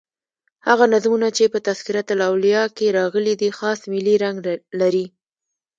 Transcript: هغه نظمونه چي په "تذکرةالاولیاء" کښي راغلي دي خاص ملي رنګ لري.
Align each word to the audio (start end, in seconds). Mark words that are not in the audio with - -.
هغه 0.67 0.85
نظمونه 0.93 1.27
چي 1.37 1.45
په 1.53 1.59
"تذکرةالاولیاء" 1.67 2.65
کښي 2.75 2.87
راغلي 2.99 3.33
دي 3.41 3.49
خاص 3.57 3.79
ملي 3.93 4.15
رنګ 4.23 4.37
لري. 4.79 5.05